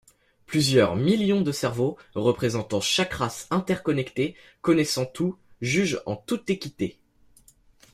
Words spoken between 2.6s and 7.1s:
chaque race, interconnectés, connaissant tout, jugent en toute équité.